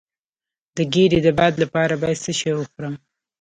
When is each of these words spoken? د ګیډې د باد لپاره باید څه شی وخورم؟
د 0.75 0.77
ګیډې 0.93 1.19
د 1.23 1.29
باد 1.39 1.53
لپاره 1.63 1.93
باید 2.01 2.19
څه 2.23 2.31
شی 2.39 2.51
وخورم؟ 2.55 2.93